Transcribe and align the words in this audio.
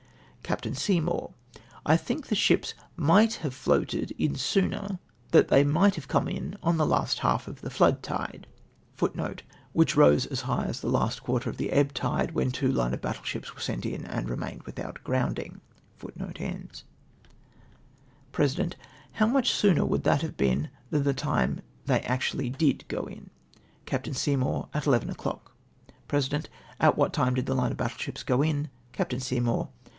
Capt. 0.41 0.75
Seymour.— 0.75 1.31
"I 1.85 1.95
think 1.95 2.27
the 2.27 2.35
ships 2.35 2.73
migld 2.99 3.35
have 3.37 3.53
floated 3.53 4.11
in 4.17 4.35
sooner; 4.35 4.99
that 5.31 5.47
they 5.47 5.63
might 5.63 5.95
have 5.95 6.09
come 6.09 6.27
in 6.27 6.57
on 6.61 6.75
the 6.77 6.87
last 6.87 7.19
half 7.19 7.47
of 7.47 7.61
the 7.61 7.69
flood 7.69 8.03
tide." 8.03 8.47
Which 9.71 9.95
rose 9.95 10.25
as 10.25 10.41
high 10.41 10.65
as 10.65 10.81
tlie 10.81 10.91
last 10.91 11.23
quarter 11.23 11.49
of 11.49 11.55
the 11.57 11.71
ebb 11.71 11.93
tide, 11.93 12.31
when 12.31 12.51
two 12.51 12.69
line 12.69 12.93
of 12.95 12.99
battle 12.99 13.23
ships 13.23 13.53
were 13.55 13.61
sent 13.61 13.85
in 13.85 14.03
and 14.05 14.27
remained 14.27 14.63
without 14.63 15.01
grounding. 15.03 15.61
52 15.99 15.99
CONCLUSIVE 15.99 16.09
AS 16.09 16.33
TO 16.33 16.43
NEGLECT. 16.43 16.83
President.— 18.33 18.75
"How 19.13 19.27
much 19.27 19.51
sooner 19.51 19.85
would 19.85 20.03
that 20.03 20.23
have 20.23 20.35
been 20.35 20.69
than 20.89 21.03
the 21.03 21.13
time 21.13 21.61
they 21.85 22.01
actually 22.01 22.49
did 22.49 22.85
go 22.87 23.03
in?" 23.05 23.29
Capt. 23.85 24.09
tSEYMOUR.— 24.09 24.67
"At 24.73 24.87
eleven 24.87 25.11
o'clock." 25.11 25.53
President.— 26.07 26.49
"What 26.95 27.13
time 27.13 27.35
did 27.35 27.45
the 27.45 27.55
line 27.55 27.71
of 27.71 27.77
battle 27.77 27.99
ships 27.99 28.23
go 28.23 28.41
in?" 28.41 28.69
Capt. 28.91 29.19
Seymour. 29.21 29.69